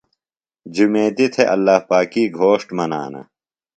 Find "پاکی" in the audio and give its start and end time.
1.89-2.23